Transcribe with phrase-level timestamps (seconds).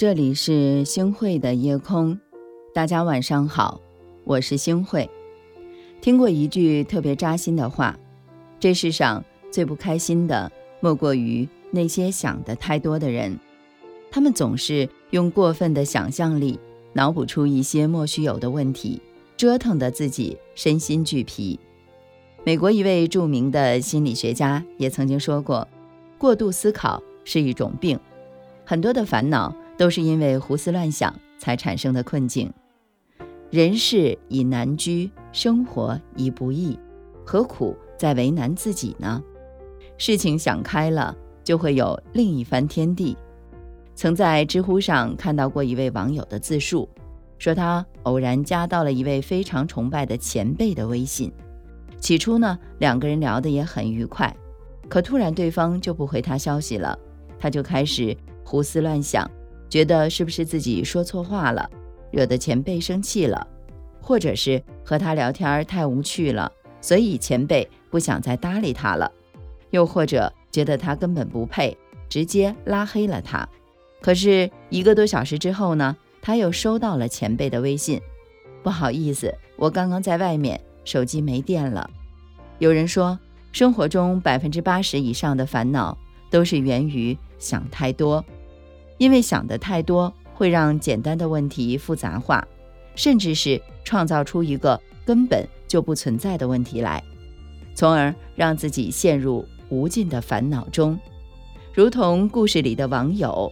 [0.00, 2.18] 这里是星慧的夜空，
[2.72, 3.78] 大家晚上好，
[4.24, 5.10] 我是星慧。
[6.00, 7.98] 听过一句特别扎心的话：
[8.58, 10.50] 这世上最不开心的，
[10.80, 13.38] 莫过于那些想的太多的人。
[14.10, 16.58] 他们总是用过分的想象力，
[16.94, 19.02] 脑补出一些莫须有的问题，
[19.36, 21.60] 折腾得自己身心俱疲。
[22.42, 25.68] 美国一位著名的心理学家也曾经说过
[26.16, 28.00] ：“过度思考是一种病，
[28.64, 32.52] 很多的烦恼都是因为胡思乱想才产生的困境。
[33.48, 36.78] 人世已难居，生活已不易，
[37.24, 39.22] 何苦再为难自己呢？
[39.96, 43.16] 事情想开了，就会有另一番天地。”
[43.96, 46.86] 曾在知乎上看到过一位网友的自述，
[47.38, 51.32] 说他偶然加到了一位非常崇拜的前辈的微信。
[51.98, 54.36] 起初呢，两个人聊得也很愉快，
[54.90, 56.98] 可突然对方就不回他消息了，
[57.38, 59.26] 他就开始胡思乱想，
[59.70, 61.70] 觉得是不是自己说错话了，
[62.10, 63.46] 惹得前辈生气了，
[64.02, 69.10] 或者是和他聊天太无趣了，所以前辈不想再搭理他了，
[69.70, 71.74] 又或者觉得他根本不配，
[72.08, 73.48] 直接拉黑了他。
[74.02, 78.00] 可是一个多小时之后呢，他又收到了前辈的微信，
[78.62, 80.60] 不好意思，我刚刚在外面。
[80.82, 81.88] 手机没电了。
[82.58, 83.16] 有人说，
[83.52, 85.96] 生活中百分之八十以上的烦恼
[86.30, 88.24] 都是源于想太多，
[89.00, 92.46] 因为想的太多会让简单的问题复杂化，
[92.94, 97.02] 甚至是创造出一个根本就不存在的问题来，
[97.74, 100.98] 从而让自己陷入无尽的烦恼中。
[101.72, 103.50] 如同故事里的网友，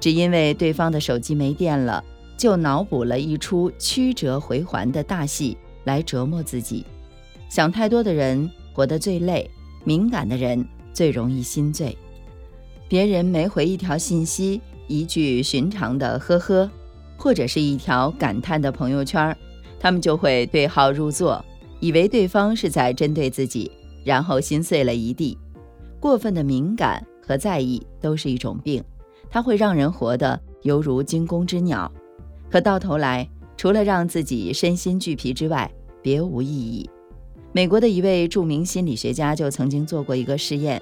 [0.00, 2.02] 只因为对方的手机没电了，
[2.38, 5.56] 就脑补了一出曲折回环的大戏。
[5.84, 6.84] 来折磨自己，
[7.48, 9.48] 想太多的人活得最累，
[9.84, 11.96] 敏感的人最容易心醉。
[12.88, 16.70] 别人没回一条信息，一句寻常的呵呵，
[17.16, 19.36] 或者是一条感叹的朋友圈，
[19.78, 21.44] 他们就会对号入座，
[21.80, 23.70] 以为对方是在针对自己，
[24.04, 25.36] 然后心碎了一地。
[25.98, 28.82] 过分的敏感和在意都是一种病，
[29.28, 31.90] 它会让人活得犹如惊弓之鸟，
[32.50, 33.28] 可到头来。
[33.58, 35.68] 除了让自己身心俱疲之外，
[36.02, 36.88] 别无意义。
[37.52, 40.80] 美国的一位著名心理学家就曾经做过一个试验，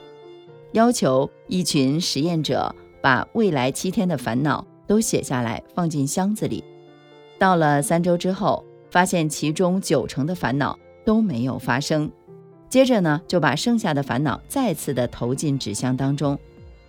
[0.73, 2.75] 要求一群实验者
[3.05, 6.65] 把未来七天的烦恼都写下来，放进箱子里。
[7.39, 12.11] 到了三周之后，发现其中九成的烦恼都没有发生。
[12.71, 16.39] 接着呢，就把剩下的烦恼再次的投进纸箱当中。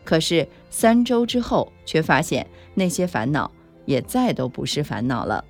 [0.06, 3.52] 可是三周之后，却发现那些烦恼
[3.84, 5.44] 也再都不是烦恼了。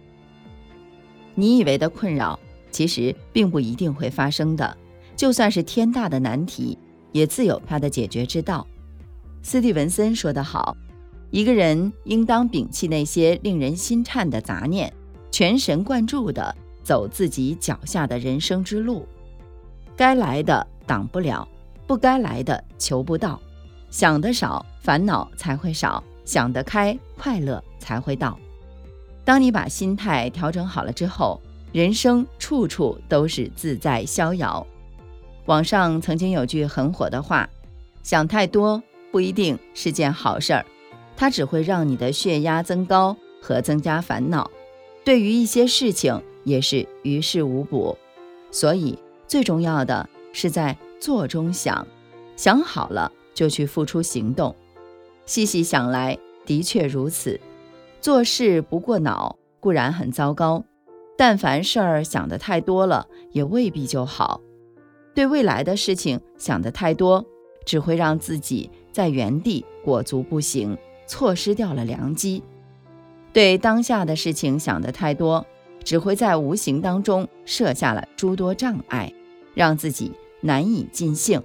[1.36, 2.40] 你以为的困扰，
[2.72, 4.76] 其实并不一定会发生的。
[5.16, 6.76] 就算是天大的难题，
[7.12, 8.66] 也自有它的解决之道。
[9.46, 10.76] 斯蒂文森说得好
[11.30, 14.92] ：“一个人应当摒弃那些令人心颤的杂念，
[15.30, 19.08] 全神贯注地走自己脚下的人生之路。
[19.96, 21.48] 该来的挡不了，
[21.86, 23.40] 不该来的求不到。
[23.92, 28.40] 想得少，烦恼才会少；想得开，快乐才会到。”
[29.24, 31.40] 当你把心态调整好了之后，
[31.72, 34.66] 人生处处都是自在逍遥。
[35.46, 37.48] 网上曾经有句很火的话
[38.02, 38.82] ：“想太多
[39.16, 40.66] 不一定是件好事儿，
[41.16, 44.52] 它只会让你的血压增高和增加烦恼。
[45.06, 47.98] 对于一些事情也是于事无补。
[48.52, 51.88] 所以最重要的是在做中想，
[52.36, 54.54] 想好了就去付出行动。
[55.26, 57.40] 细细想来，的确如此。”
[58.04, 60.66] 做事不过脑固然很糟糕，
[61.18, 64.42] 但凡事儿想得太多了，也未必就好。
[65.14, 67.26] 对未来的事情想得太多，
[67.66, 72.42] 只会让自己在原地裹足不行，错失掉了良机；
[73.34, 75.46] 对当下的事情想得太多，
[75.84, 79.12] 只会在无形当中设下了诸多障碍，
[79.54, 81.42] 让自己难以尽兴；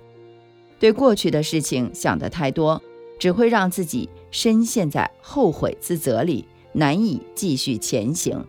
[0.79, 2.81] 对过去的事情想得太多，
[3.19, 6.47] 只会让自己深陷在后悔自责里。
[6.73, 8.47] 难以继续前行。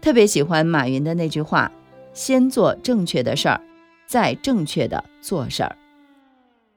[0.00, 1.70] 特别喜欢马云的那句话
[2.12, 3.60] ：“先做正确的事儿，
[4.08, 5.76] 再正确的做事儿。”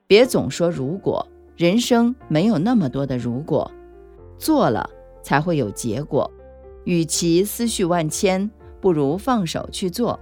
[0.05, 1.25] 别总说如果，
[1.61, 3.71] 人生没有那么多的如果，
[4.39, 4.89] 做了
[5.21, 6.29] 才会有结果。
[6.85, 8.49] 与其思绪万千，
[8.79, 10.19] 不如放手去做。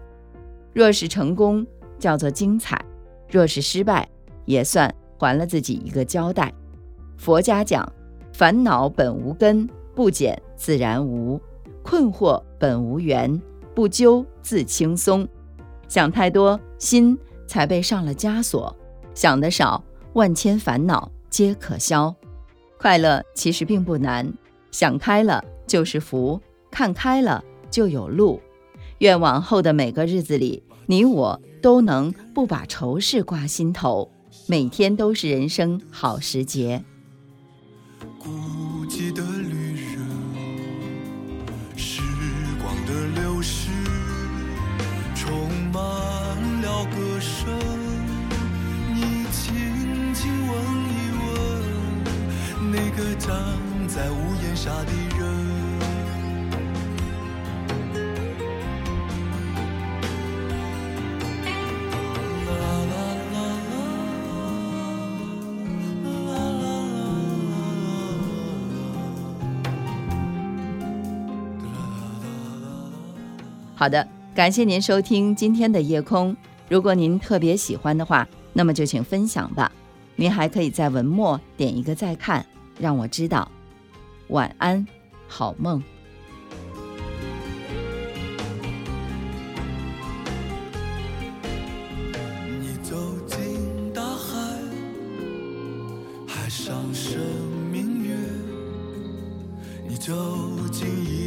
[0.74, 1.66] 若是成功，
[1.98, 2.76] 叫做精彩；
[3.32, 4.06] 若是失败，
[4.44, 6.54] 也算还了自己一个交代。
[7.16, 7.90] 佛家讲
[8.36, 9.66] ：“烦恼本无根。”
[9.96, 11.40] 不减自然无，
[11.82, 13.42] 困惑本无缘，
[13.74, 15.26] 不究自轻松。
[15.88, 18.76] 想太多，心才被上了枷锁；
[19.14, 19.82] 想得少，
[20.14, 22.14] 万千烦恼皆可消。
[22.78, 24.34] 快乐其实并不难，
[24.72, 26.42] 想开了就是福，
[26.72, 28.42] 看开了就有路。
[29.00, 34.12] 愿往后的每个日子里，你我都能不把愁事挂心头，
[34.48, 36.84] 每天都是人生好时节。
[38.18, 38.30] 孤
[38.90, 39.24] 寂的
[53.30, 53.38] 站
[53.88, 55.30] 在屋檐下的人。
[73.76, 76.36] 好的，感谢您收听今天的夜空。
[76.68, 79.72] 如果您特别喜欢的话，那么就请分享吧。
[80.16, 82.44] 您还可以在文末点一个再看，
[82.80, 83.52] 让我知道。
[84.30, 84.88] 晚安，
[85.28, 85.84] 好梦。
[92.62, 92.96] 你走
[93.28, 94.38] 进大海，
[96.28, 97.20] 海上生
[97.72, 98.16] 明月。
[99.88, 100.14] 你走
[100.72, 101.19] 进一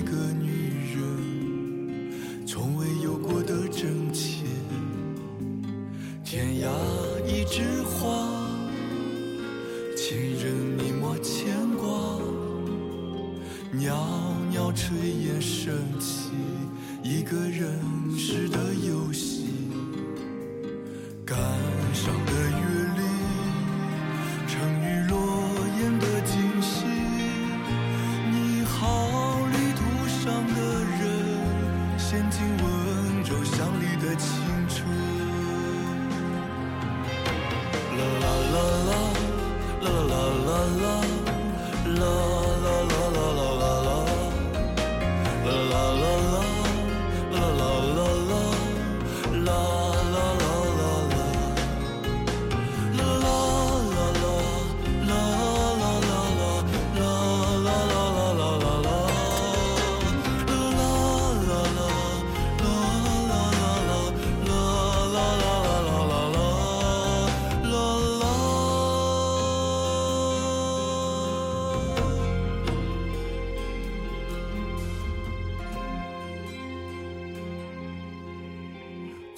[14.93, 16.33] 炊烟升起，
[17.03, 17.81] 一个人
[18.17, 19.42] 时的游戏。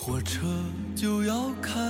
[0.07, 0.47] 火车
[0.95, 1.81] 就要开。